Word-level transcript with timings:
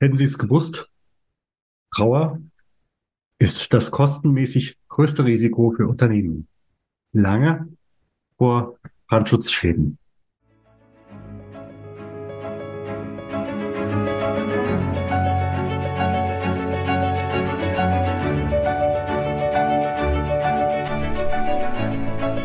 Hätten 0.00 0.16
Sie 0.16 0.24
es 0.24 0.38
gewusst? 0.38 0.88
Trauer 1.92 2.40
ist 3.40 3.72
das 3.72 3.90
kostenmäßig 3.90 4.78
größte 4.88 5.24
Risiko 5.24 5.72
für 5.76 5.88
Unternehmen. 5.88 6.46
Lange 7.12 7.66
vor 8.36 8.78
Brandschutzschäden. 9.08 9.98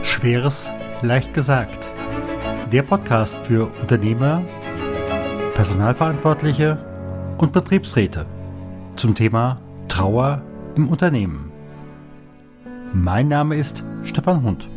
Schweres 0.02 0.72
leicht 1.04 1.36
gesagt. 1.36 1.92
Der 2.72 2.82
Podcast 2.82 3.36
für 3.46 3.68
Unternehmer, 3.80 4.44
Personalverantwortliche 5.54 6.93
und 7.44 7.52
Betriebsräte 7.52 8.26
zum 8.96 9.16
Thema 9.16 9.60
Trauer 9.90 10.42
im 10.76 10.88
Unternehmen. 10.88 11.52
Mein 12.94 13.28
Name 13.28 13.56
ist 13.56 13.84
Stefan 14.04 14.44
Hund. 14.44 14.70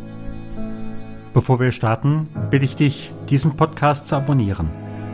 Bevor 1.33 1.61
wir 1.61 1.71
starten, 1.71 2.27
bitte 2.49 2.65
ich 2.65 2.75
dich, 2.75 3.13
diesen 3.29 3.55
Podcast 3.55 4.09
zu 4.09 4.17
abonnieren, 4.17 4.69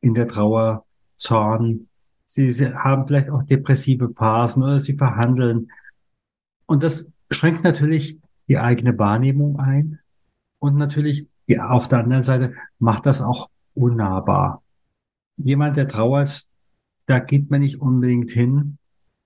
in 0.00 0.14
der 0.14 0.28
Trauer, 0.28 0.86
Zorn. 1.16 1.88
Sie, 2.24 2.50
sie 2.50 2.72
haben 2.74 3.06
vielleicht 3.06 3.30
auch 3.30 3.42
depressive 3.42 4.10
Phasen 4.14 4.62
oder 4.62 4.78
sie 4.78 4.96
verhandeln. 4.96 5.70
Und 6.66 6.82
das 6.82 7.10
schränkt 7.30 7.64
natürlich 7.64 8.18
die 8.48 8.58
eigene 8.58 8.98
Wahrnehmung 8.98 9.58
ein. 9.58 9.98
Und 10.58 10.76
natürlich 10.76 11.26
ja, 11.46 11.68
auf 11.68 11.88
der 11.88 12.00
anderen 12.00 12.22
Seite 12.22 12.54
macht 12.78 13.04
das 13.06 13.20
auch 13.20 13.50
unnahbar. 13.74 14.62
Jemand, 15.36 15.76
der 15.76 15.88
trauert, 15.88 16.47
da 17.08 17.20
geht 17.20 17.50
man 17.50 17.62
nicht 17.62 17.80
unbedingt 17.80 18.30
hin. 18.30 18.78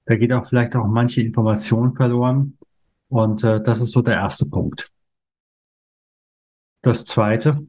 Da 0.06 0.16
geht 0.16 0.32
auch 0.32 0.48
vielleicht 0.48 0.76
auch 0.76 0.87
manche 0.87 1.20
Information 1.20 1.94
verloren. 1.94 2.56
Und 3.09 3.43
äh, 3.44 3.62
das 3.62 3.81
ist 3.81 3.91
so 3.91 4.03
der 4.03 4.15
erste 4.15 4.47
Punkt. 4.47 4.91
Das 6.82 7.04
zweite, 7.04 7.66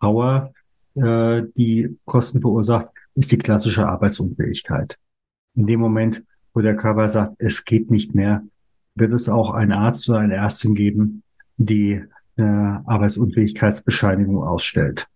Trauer, 0.00 0.52
äh, 0.94 1.42
die 1.56 1.98
Kosten 2.04 2.40
verursacht, 2.40 2.88
ist 3.14 3.32
die 3.32 3.38
klassische 3.38 3.86
Arbeitsunfähigkeit. 3.86 4.96
In 5.54 5.66
dem 5.66 5.80
Moment, 5.80 6.24
wo 6.54 6.60
der 6.60 6.76
Körper 6.76 7.08
sagt, 7.08 7.36
es 7.38 7.64
geht 7.64 7.90
nicht 7.90 8.14
mehr, 8.14 8.42
wird 8.94 9.12
es 9.12 9.28
auch 9.28 9.50
einen 9.50 9.72
Arzt 9.72 10.08
oder 10.08 10.20
eine 10.20 10.36
Ärztin 10.36 10.74
geben, 10.74 11.22
die 11.56 12.02
eine 12.36 12.82
Arbeitsunfähigkeitsbescheinigung 12.86 14.42
ausstellt. 14.42 15.08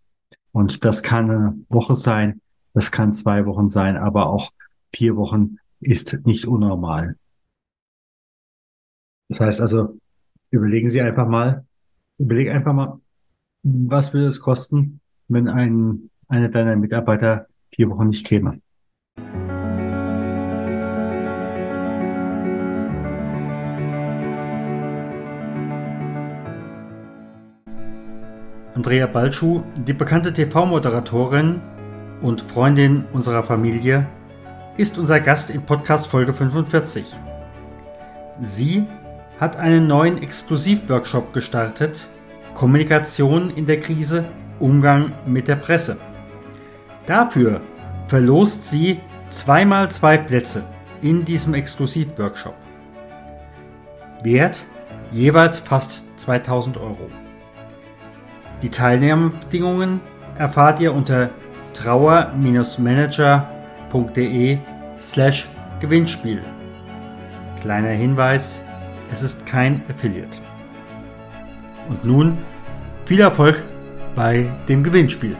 Und 0.52 0.84
das 0.84 1.02
kann 1.02 1.30
eine 1.30 1.64
Woche 1.68 1.94
sein, 1.94 2.40
das 2.72 2.90
kann 2.90 3.12
zwei 3.12 3.46
Wochen 3.46 3.68
sein, 3.68 3.96
aber 3.96 4.26
auch 4.26 4.50
vier 4.94 5.16
Wochen 5.16 5.56
ist 5.80 6.20
nicht 6.24 6.46
unnormal. 6.46 7.16
Das 9.28 9.40
heißt 9.40 9.60
also, 9.60 9.98
überlegen 10.50 10.88
Sie 10.88 11.00
einfach 11.00 11.26
mal, 11.26 11.64
überleg 12.18 12.50
einfach 12.50 12.72
mal, 12.72 13.00
was 13.62 14.12
würde 14.12 14.26
es 14.28 14.40
kosten, 14.40 15.00
wenn 15.28 15.48
ein, 15.48 16.10
einer 16.28 16.48
deiner 16.48 16.76
Mitarbeiter 16.76 17.46
vier 17.72 17.90
Wochen 17.90 18.08
nicht 18.08 18.26
käme? 18.26 18.60
Andrea 28.74 29.06
Balschuh, 29.06 29.62
die 29.76 29.92
bekannte 29.92 30.32
TV-Moderatorin, 30.32 31.60
und 32.22 32.42
Freundin 32.42 33.04
unserer 33.12 33.42
Familie, 33.42 34.06
ist 34.76 34.98
unser 34.98 35.20
Gast 35.20 35.50
in 35.50 35.62
Podcast 35.62 36.06
Folge 36.06 36.32
45. 36.32 37.16
Sie 38.40 38.86
hat 39.38 39.56
einen 39.56 39.86
neuen 39.86 40.22
Exklusivworkshop 40.22 41.32
gestartet, 41.32 42.06
Kommunikation 42.54 43.50
in 43.54 43.66
der 43.66 43.80
Krise, 43.80 44.24
Umgang 44.58 45.12
mit 45.26 45.48
der 45.48 45.56
Presse. 45.56 45.96
Dafür 47.06 47.60
verlost 48.08 48.66
sie 48.68 49.00
zweimal 49.30 49.90
zwei 49.90 50.18
Plätze 50.18 50.62
in 51.00 51.24
diesem 51.24 51.54
Exklusivworkshop. 51.54 52.54
Wert 54.22 54.62
jeweils 55.12 55.58
fast 55.58 56.04
2000 56.18 56.76
Euro. 56.76 57.08
Die 58.62 58.68
Teilnahmebedingungen 58.68 60.00
erfahrt 60.36 60.80
ihr 60.80 60.92
unter 60.92 61.30
trauer-manager.de 61.74 64.58
slash 64.98 65.46
Gewinnspiel. 65.80 66.40
Kleiner 67.60 67.90
Hinweis, 67.90 68.62
es 69.10 69.22
ist 69.22 69.44
kein 69.46 69.82
Affiliate. 69.88 70.38
Und 71.88 72.04
nun 72.04 72.36
viel 73.06 73.20
Erfolg 73.20 73.64
bei 74.14 74.46
dem 74.68 74.84
Gewinnspiel. 74.84 75.36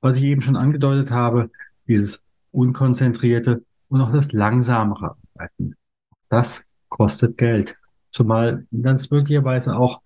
Was 0.00 0.16
ich 0.16 0.24
eben 0.24 0.42
schon 0.42 0.56
angedeutet 0.56 1.12
habe, 1.12 1.50
dieses 1.86 2.24
unkonzentrierte 2.50 3.62
und 3.92 4.00
auch 4.00 4.10
das 4.10 4.32
langsamere 4.32 5.16
Arbeiten. 5.34 5.74
Das 6.30 6.64
kostet 6.88 7.36
Geld. 7.36 7.76
Zumal 8.10 8.66
ganz 8.80 9.10
möglicherweise 9.10 9.76
auch 9.76 10.00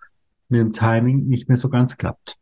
mit 0.49 0.59
dem 0.59 0.73
Timing 0.73 1.29
nicht 1.29 1.47
mehr 1.49 1.57
so 1.57 1.69
ganz 1.69 1.97
klappt. 1.97 2.37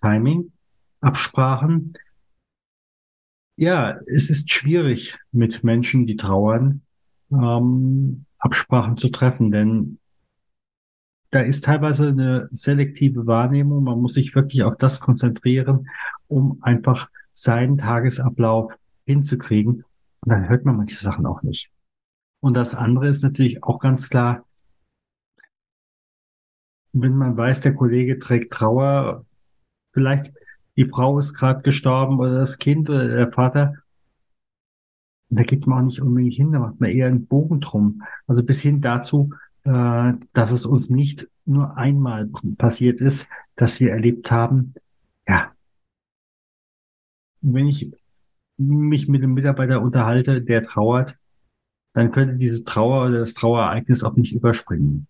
Timing, 0.00 0.52
Absprachen. 1.00 1.92
Ja, 3.56 3.96
es 4.06 4.28
ist 4.28 4.50
schwierig 4.50 5.20
mit 5.30 5.62
Menschen, 5.62 6.04
die 6.08 6.16
trauern, 6.16 6.82
ähm, 7.30 8.26
Absprachen 8.38 8.96
zu 8.96 9.08
treffen, 9.08 9.52
denn 9.52 10.00
da 11.30 11.40
ist 11.40 11.64
teilweise 11.64 12.08
eine 12.08 12.48
selektive 12.50 13.28
Wahrnehmung. 13.28 13.84
Man 13.84 14.00
muss 14.00 14.14
sich 14.14 14.34
wirklich 14.34 14.64
auf 14.64 14.76
das 14.78 14.98
konzentrieren, 14.98 15.88
um 16.26 16.58
einfach 16.60 17.08
seinen 17.32 17.78
Tagesablauf 17.78 18.72
hinzukrigen 19.06 19.84
und 20.24 20.30
dann 20.30 20.48
hört 20.48 20.64
man 20.64 20.76
manche 20.76 20.96
Sachen 20.96 21.26
auch 21.26 21.42
nicht. 21.42 21.70
Und 22.40 22.54
das 22.54 22.74
andere 22.74 23.08
ist 23.08 23.22
natürlich 23.22 23.62
auch 23.62 23.78
ganz 23.78 24.08
klar, 24.08 24.44
wenn 26.92 27.16
man 27.16 27.36
weiß, 27.36 27.60
der 27.60 27.74
Kollege 27.74 28.18
trägt 28.18 28.52
Trauer, 28.52 29.24
vielleicht 29.92 30.32
die 30.76 30.86
Frau 30.86 31.18
ist 31.18 31.34
gerade 31.34 31.62
gestorben 31.62 32.18
oder 32.18 32.38
das 32.38 32.58
Kind 32.58 32.88
oder 32.90 33.08
der 33.08 33.32
Vater. 33.32 33.74
da 35.30 35.42
geht 35.42 35.66
man 35.66 35.78
auch 35.78 35.84
nicht 35.84 36.02
unbedingt 36.02 36.34
hin, 36.34 36.52
da 36.52 36.58
macht 36.58 36.80
man 36.80 36.90
eher 36.90 37.06
einen 37.06 37.26
Bogen 37.26 37.60
drum. 37.60 38.02
Also 38.26 38.44
bis 38.44 38.60
hin 38.60 38.80
dazu, 38.82 39.30
äh, 39.64 40.12
dass 40.32 40.50
es 40.50 40.66
uns 40.66 40.90
nicht 40.90 41.28
nur 41.46 41.76
einmal 41.76 42.28
passiert 42.58 43.00
ist, 43.00 43.28
dass 43.56 43.80
wir 43.80 43.92
erlebt 43.92 44.30
haben, 44.30 44.74
ja, 45.26 45.52
wenn 47.40 47.66
ich 47.66 47.92
mich 48.56 49.08
mit 49.08 49.22
einem 49.22 49.34
Mitarbeiter 49.34 49.80
unterhalte, 49.80 50.42
der 50.42 50.62
trauert, 50.62 51.16
dann 51.94 52.10
könnte 52.10 52.36
diese 52.36 52.64
Trauer 52.64 53.06
oder 53.06 53.18
das 53.20 53.34
Trauerereignis 53.34 54.02
auch 54.02 54.16
nicht 54.16 54.32
überspringen. 54.32 55.06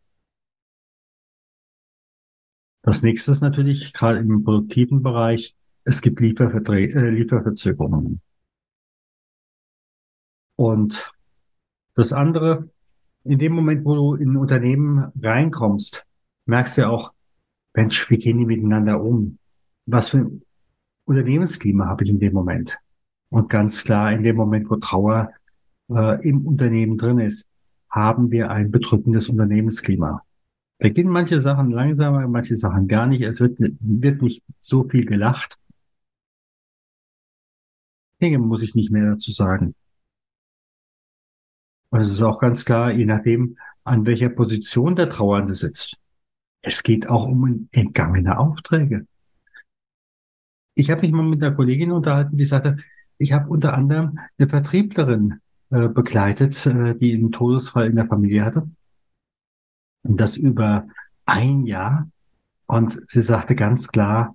Das 2.83 3.03
nächste 3.03 3.31
ist 3.31 3.41
natürlich, 3.41 3.93
gerade 3.93 4.19
im 4.19 4.43
produktiven 4.43 5.03
Bereich, 5.03 5.55
es 5.85 6.01
gibt 6.01 6.21
Lieferverträ 6.21 6.87
äh, 6.87 7.11
Lieferverzögerungen. 7.11 8.21
Und 10.57 11.13
das 11.95 12.13
andere, 12.13 12.69
in 13.25 13.39
dem 13.39 13.53
Moment, 13.53 13.85
wo 13.85 13.95
du 13.95 14.15
in 14.15 14.31
ein 14.31 14.37
Unternehmen 14.37 15.13
reinkommst, 15.21 16.05
merkst 16.47 16.77
du 16.77 16.83
ja 16.83 16.89
auch, 16.89 17.13
Mensch, 17.75 18.11
wie 18.11 18.19
gehen 18.19 18.39
die 18.39 18.47
miteinander 18.47 19.01
um? 19.01 19.39
Was 19.87 20.11
für 20.11 20.19
ein 20.19 20.43
Unternehmensklima 21.05 21.87
habe 21.87 22.05
ich 22.05 22.11
in 22.11 22.19
dem 22.19 22.33
Moment? 22.33 22.79
Und 23.33 23.49
ganz 23.49 23.83
klar, 23.83 24.13
in 24.13 24.23
dem 24.23 24.37
Moment, 24.37 24.69
wo 24.69 24.77
Trauer 24.77 25.33
äh, 25.89 26.29
im 26.29 26.47
Unternehmen 26.47 26.99
drin 26.99 27.19
ist, 27.19 27.49
haben 27.89 28.31
wir 28.31 28.51
ein 28.51 28.71
bedrückendes 28.71 29.31
Unternehmensklima. 29.31 30.23
Gehen 30.79 31.09
manche 31.09 31.41
Sachen 31.41 31.71
langsamer, 31.71 32.29
manche 32.29 32.57
Sachen 32.57 32.89
gar 32.89 33.07
nicht. 33.07 33.23
Es 33.23 33.41
wird, 33.41 33.57
wird 33.59 34.21
nicht 34.21 34.43
so 34.61 34.87
viel 34.87 35.07
gelacht. 35.07 35.57
Dinge 38.21 38.39
muss 38.39 38.63
ich 38.63 38.75
nicht 38.75 38.91
mehr 38.91 39.13
dazu 39.13 39.31
sagen. 39.31 39.75
Und 41.89 42.01
es 42.01 42.11
ist 42.11 42.21
auch 42.21 42.39
ganz 42.39 42.67
klar, 42.67 42.93
je 42.93 43.07
nachdem, 43.07 43.57
an 43.83 44.05
welcher 44.05 44.29
Position 44.29 44.95
der 44.95 45.09
Trauernde 45.09 45.55
sitzt. 45.55 45.99
Es 46.61 46.83
geht 46.83 47.09
auch 47.09 47.25
um 47.27 47.69
entgangene 47.73 48.39
Aufträge. 48.39 49.07
Ich 50.75 50.91
habe 50.91 51.01
mich 51.01 51.13
mal 51.13 51.23
mit 51.23 51.43
einer 51.43 51.55
Kollegin 51.57 51.93
unterhalten, 51.93 52.37
die 52.37 52.45
sagte, 52.45 52.77
ich 53.23 53.33
habe 53.33 53.49
unter 53.49 53.75
anderem 53.75 54.19
eine 54.37 54.49
Vertrieblerin 54.49 55.41
äh, 55.71 55.89
begleitet, 55.89 56.67
äh, 56.67 56.95
die 56.95 57.15
einen 57.15 57.31
Todesfall 57.31 57.87
in 57.87 57.97
der 57.97 58.07
Familie 58.07 58.45
hatte. 58.45 58.69
Und 60.03 60.21
das 60.21 60.37
über 60.37 60.89
ein 61.25 61.65
Jahr. 61.65 62.11
Und 62.67 63.01
sie 63.07 63.23
sagte 63.23 63.55
ganz 63.55 63.89
klar, 63.89 64.35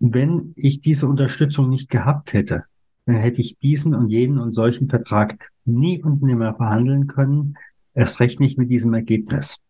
wenn 0.00 0.54
ich 0.56 0.80
diese 0.80 1.06
Unterstützung 1.06 1.68
nicht 1.68 1.90
gehabt 1.90 2.32
hätte, 2.32 2.64
dann 3.04 3.16
hätte 3.16 3.40
ich 3.40 3.58
diesen 3.58 3.94
und 3.94 4.08
jenen 4.08 4.38
und 4.38 4.52
solchen 4.52 4.88
Vertrag 4.88 5.50
nie 5.64 6.02
und 6.02 6.22
nimmer 6.22 6.54
verhandeln 6.54 7.06
können, 7.06 7.56
erst 7.94 8.20
recht 8.20 8.40
nicht 8.40 8.58
mit 8.58 8.70
diesem 8.70 8.94
Ergebnis. 8.94 9.60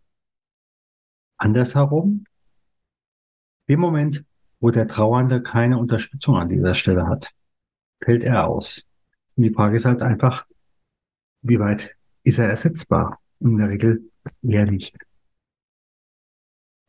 Andersherum, 1.39 2.25
im 3.67 3.81
Moment, 3.81 4.25
wo 4.61 4.71
der 4.71 4.87
Trauernde 4.87 5.43
keine 5.43 5.79
Unterstützung 5.79 6.37
an 6.37 6.49
dieser 6.49 6.75
Stelle 6.75 7.07
hat, 7.07 7.33
fällt 8.01 8.25
er 8.25 8.47
aus. 8.47 8.87
Und 9.37 9.45
die 9.45 9.53
Frage 9.53 9.77
ist 9.77 9.85
halt 9.85 10.03
einfach, 10.03 10.47
wie 11.43 11.59
weit 11.59 11.95
ist 12.23 12.39
er 12.39 12.49
ersetzbar? 12.49 13.21
In 13.41 13.57
der 13.57 13.69
Regel 13.69 14.11
eher 14.43 14.67
nicht. 14.67 14.97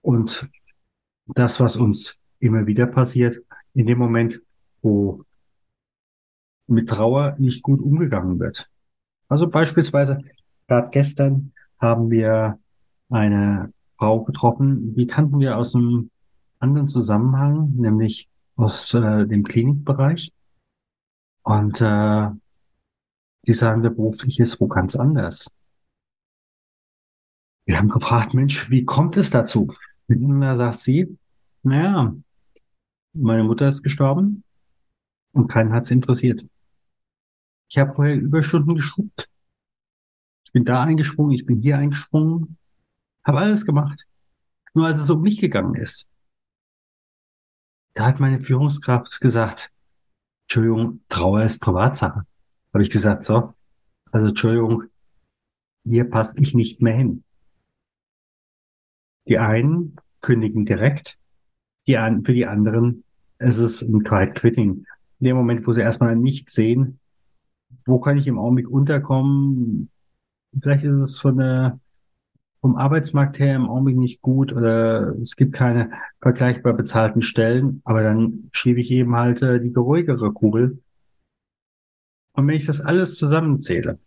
Und 0.02 0.50
das, 1.28 1.60
was 1.60 1.76
uns 1.76 2.18
immer 2.40 2.66
wieder 2.66 2.88
passiert, 2.88 3.40
in 3.74 3.86
dem 3.86 4.00
Moment, 4.00 4.42
wo 4.82 5.24
mit 6.68 6.90
Trauer 6.90 7.36
nicht 7.38 7.62
gut 7.64 7.82
umgegangen 7.82 8.40
wird. 8.40 8.70
Also 9.28 9.48
beispielsweise, 9.48 10.22
gerade 10.68 10.90
gestern 10.92 11.52
haben 11.80 12.10
wir 12.10 12.60
eine 13.10 13.74
Frau 13.98 14.24
getroffen, 14.24 14.96
die 14.96 15.08
kannten 15.08 15.40
wir 15.40 15.58
aus 15.58 15.76
einem 15.76 16.10
anderen 16.60 16.88
Zusammenhang, 16.88 17.74
nämlich 17.76 18.28
aus 18.56 18.94
äh, 18.94 19.26
dem 19.26 19.44
Klinikbereich. 19.44 20.32
Und 21.50 21.82
äh, 21.82 22.30
die 23.48 23.54
sagen, 23.54 23.82
der 23.82 23.90
beruflich 23.90 24.40
ist 24.40 24.62
wo 24.62 24.68
ganz 24.68 24.96
anders. 24.96 25.52
Wir 27.66 27.80
haben 27.80 27.90
gefragt, 27.90 28.36
Mensch, 28.36 28.70
wie 28.70 28.86
kommt 28.86 29.18
es 29.18 29.32
dazu? 29.32 29.74
Und 30.08 30.42
da 30.42 30.54
sagt 30.54 30.80
sie, 30.82 31.18
naja, 31.64 32.16
meine 33.14 33.44
Mutter 33.44 33.68
ist 33.68 33.82
gestorben 33.82 34.44
und 35.32 35.48
keinen 35.48 35.74
hat 35.74 35.86
es 35.86 35.90
interessiert. 35.90 36.46
Ich 37.68 37.80
habe 37.80 37.96
vorher 37.96 38.16
Überstunden 38.16 38.76
geschrubbt. 38.76 39.28
Ich 40.46 40.52
bin 40.52 40.66
da 40.66 40.84
eingesprungen, 40.84 41.32
ich 41.32 41.48
bin 41.48 41.64
hier 41.64 41.80
eingesprungen, 41.80 42.58
habe 43.24 43.40
alles 43.40 43.66
gemacht. 43.66 44.06
Nur 44.76 44.86
als 44.86 45.00
es 45.00 45.10
um 45.10 45.24
mich 45.24 45.42
gegangen 45.42 45.74
ist, 45.74 46.08
da 47.96 48.06
hat 48.06 48.20
meine 48.20 48.40
Führungskraft 48.40 49.20
gesagt, 49.20 49.72
Entschuldigung, 50.50 51.02
Trauer 51.10 51.44
ist 51.44 51.60
Privatsache. 51.60 52.26
Habe 52.74 52.82
ich 52.82 52.90
gesagt, 52.90 53.24
so, 53.24 53.54
also 54.12 54.30
Entschuldigung, 54.30 54.86
hier 55.84 56.10
passe 56.10 56.40
ich 56.40 56.56
nicht 56.56 56.82
mehr 56.82 56.96
hin. 56.96 57.24
Die 59.28 59.38
einen 59.38 59.96
kündigen 60.22 60.66
direkt, 60.66 61.20
die 61.88 62.00
an, 62.00 62.26
für 62.26 62.34
die 62.34 62.48
anderen 62.48 63.04
ist 63.38 63.60
es 63.60 63.84
ein 63.84 64.04
Quiet 64.04 64.34
Quitting. 64.34 64.88
In 65.20 65.26
dem 65.26 65.38
Moment, 65.38 65.68
wo 65.68 65.72
sie 65.72 65.82
erstmal 65.82 66.16
nicht 66.16 66.50
sehen, 66.50 67.00
wo 67.86 68.00
kann 68.00 68.18
ich 68.18 68.26
im 68.26 68.40
Augenblick 68.40 68.72
unterkommen, 68.72 69.92
vielleicht 70.60 70.84
ist 70.84 70.96
es 70.96 71.20
von 71.20 71.38
der 71.38 71.80
vom 72.62 72.76
Arbeitsmarkt 72.76 73.40
her 73.40 73.56
im 73.56 73.70
Augenblick 73.70 73.98
nicht 73.98 74.22
gut 74.22 74.52
oder 74.52 75.16
es 75.20 75.36
gibt 75.36 75.54
keine 75.54 75.92
vergleichbar 76.22 76.74
bezahlten 76.74 77.22
Stellen, 77.22 77.82
aber 77.86 78.04
dann 78.04 78.50
schiebe 78.52 78.80
ich 78.80 78.92
eben 78.92 79.16
halt 79.16 79.42
äh, 79.42 79.60
die 79.62 79.72
geruhigere 79.72 80.34
Kugel. 80.34 80.82
Und 82.34 82.48
wenn 82.48 82.56
ich 82.56 82.66
das 82.66 82.82
alles 82.82 83.16
zusammenzähle, 83.18 84.00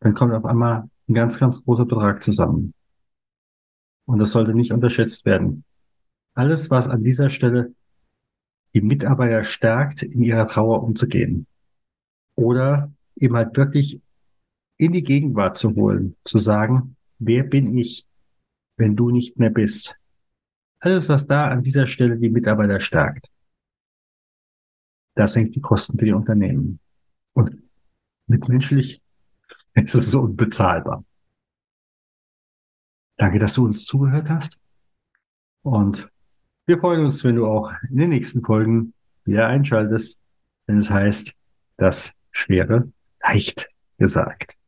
dann 0.00 0.14
kommt 0.14 0.32
auf 0.32 0.44
einmal 0.44 0.88
ein 1.08 1.14
ganz, 1.14 1.38
ganz 1.38 1.62
großer 1.62 1.84
Betrag 1.84 2.22
zusammen. 2.22 2.72
Und 4.06 4.18
das 4.18 4.32
sollte 4.32 4.54
nicht 4.54 4.72
unterschätzt 4.72 5.26
werden. 5.26 5.64
Alles, 6.34 6.70
was 6.70 6.88
an 6.88 7.04
dieser 7.04 7.28
Stelle 7.28 7.74
die 8.74 8.80
Mitarbeiter 8.80 9.44
stärkt, 9.44 10.02
in 10.02 10.22
ihrer 10.22 10.48
Trauer 10.48 10.82
umzugehen. 10.82 11.46
Oder 12.34 12.92
eben 13.16 13.36
halt 13.36 13.56
wirklich 13.56 14.00
in 14.78 14.92
die 14.92 15.02
Gegenwart 15.02 15.58
zu 15.58 15.74
holen, 15.74 16.16
zu 16.24 16.38
sagen, 16.38 16.96
Wer 17.20 17.44
bin 17.44 17.76
ich, 17.76 18.06
wenn 18.76 18.96
du 18.96 19.10
nicht 19.10 19.38
mehr 19.38 19.50
bist? 19.50 19.96
Alles, 20.80 21.08
was 21.10 21.26
da 21.26 21.48
an 21.48 21.62
dieser 21.62 21.86
Stelle 21.86 22.16
die 22.16 22.30
Mitarbeiter 22.30 22.80
stärkt, 22.80 23.30
das 25.14 25.34
senkt 25.34 25.54
die 25.54 25.60
Kosten 25.60 25.98
für 25.98 26.06
die 26.06 26.12
Unternehmen. 26.12 26.80
Und 27.34 27.62
mitmenschlich 28.26 29.02
ist 29.74 29.94
es 29.94 30.10
so 30.10 30.22
unbezahlbar. 30.22 31.04
Danke, 33.18 33.38
dass 33.38 33.52
du 33.52 33.66
uns 33.66 33.84
zugehört 33.84 34.30
hast. 34.30 34.58
Und 35.62 36.10
wir 36.64 36.78
freuen 36.78 37.04
uns, 37.04 37.22
wenn 37.22 37.36
du 37.36 37.46
auch 37.46 37.70
in 37.90 37.98
den 37.98 38.08
nächsten 38.08 38.42
Folgen 38.42 38.94
wieder 39.24 39.46
einschaltest, 39.46 40.18
wenn 40.66 40.78
es 40.78 40.88
heißt, 40.88 41.34
das 41.76 42.14
Schwere 42.30 42.90
leicht 43.22 43.68
gesagt. 43.98 44.59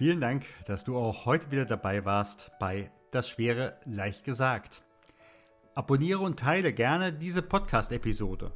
Vielen 0.00 0.22
Dank, 0.22 0.46
dass 0.64 0.82
du 0.82 0.96
auch 0.96 1.26
heute 1.26 1.50
wieder 1.50 1.66
dabei 1.66 2.06
warst 2.06 2.52
bei 2.58 2.90
Das 3.10 3.28
Schwere 3.28 3.76
leicht 3.84 4.24
gesagt. 4.24 4.82
Abonniere 5.74 6.20
und 6.20 6.40
teile 6.40 6.72
gerne 6.72 7.12
diese 7.12 7.42
Podcast-Episode. 7.42 8.50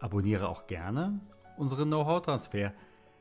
Abonniere 0.00 0.48
auch 0.48 0.66
gerne 0.66 1.20
unseren 1.56 1.86
Know-how-Transfer, 1.86 2.72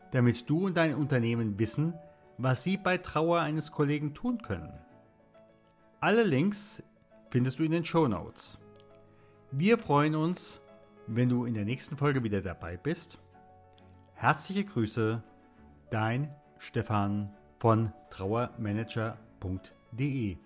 damit 0.09 0.49
du 0.49 0.65
und 0.65 0.75
dein 0.75 0.95
Unternehmen 0.95 1.59
wissen, 1.59 1.93
was 2.39 2.63
sie 2.63 2.77
bei 2.77 2.97
Trauer 2.97 3.41
eines 3.41 3.71
Kollegen 3.71 4.15
tun 4.15 4.41
können. 4.41 4.73
Alle 5.99 6.23
Links 6.23 6.81
findest 7.29 7.59
du 7.59 7.63
in 7.63 7.73
den 7.73 7.85
Show 7.85 8.07
Notes. 8.07 8.57
Wir 9.51 9.77
freuen 9.77 10.15
uns, 10.15 10.63
wenn 11.05 11.29
du 11.29 11.45
in 11.45 11.53
der 11.53 11.65
nächsten 11.65 11.95
Folge 11.95 12.23
wieder 12.23 12.41
dabei 12.41 12.75
bist. 12.75 13.19
Herzliche 14.15 14.65
Grüße, 14.65 15.21
dein 15.91 16.33
Stefan 16.61 17.33
von 17.57 17.91
trauermanager.de 18.11 20.37